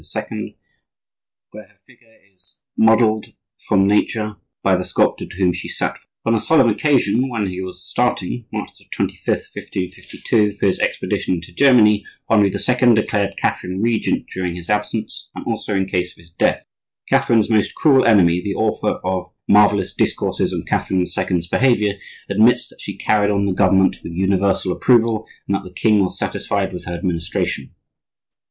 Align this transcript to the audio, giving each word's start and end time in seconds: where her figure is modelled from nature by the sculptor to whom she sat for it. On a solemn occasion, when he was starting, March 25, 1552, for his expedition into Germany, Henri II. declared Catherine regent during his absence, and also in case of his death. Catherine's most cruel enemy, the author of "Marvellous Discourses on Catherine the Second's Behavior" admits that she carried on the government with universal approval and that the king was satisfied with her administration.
where 1.51 1.67
her 1.67 1.79
figure 1.85 2.15
is 2.33 2.63
modelled 2.75 3.27
from 3.67 3.85
nature 3.85 4.35
by 4.63 4.75
the 4.75 4.83
sculptor 4.83 5.27
to 5.27 5.37
whom 5.37 5.53
she 5.53 5.67
sat 5.67 5.95
for 5.95 6.07
it. 6.07 6.27
On 6.27 6.33
a 6.33 6.39
solemn 6.41 6.69
occasion, 6.69 7.29
when 7.29 7.45
he 7.45 7.61
was 7.61 7.83
starting, 7.85 8.45
March 8.51 8.71
25, 8.89 9.27
1552, 9.27 10.53
for 10.53 10.65
his 10.65 10.79
expedition 10.79 11.35
into 11.35 11.53
Germany, 11.53 12.03
Henri 12.31 12.49
II. 12.51 12.95
declared 12.95 13.35
Catherine 13.37 13.79
regent 13.83 14.25
during 14.33 14.55
his 14.55 14.71
absence, 14.71 15.29
and 15.35 15.45
also 15.45 15.75
in 15.75 15.85
case 15.85 16.13
of 16.13 16.17
his 16.17 16.31
death. 16.31 16.63
Catherine's 17.07 17.51
most 17.51 17.75
cruel 17.75 18.03
enemy, 18.03 18.41
the 18.41 18.55
author 18.55 18.99
of 19.05 19.31
"Marvellous 19.47 19.93
Discourses 19.93 20.51
on 20.51 20.63
Catherine 20.63 21.01
the 21.01 21.05
Second's 21.05 21.45
Behavior" 21.45 21.99
admits 22.27 22.69
that 22.69 22.81
she 22.81 22.97
carried 22.97 23.29
on 23.29 23.45
the 23.45 23.53
government 23.53 23.97
with 24.01 24.13
universal 24.13 24.71
approval 24.71 25.27
and 25.47 25.53
that 25.55 25.63
the 25.63 25.71
king 25.73 26.03
was 26.03 26.17
satisfied 26.17 26.73
with 26.73 26.85
her 26.85 26.93
administration. 26.95 27.75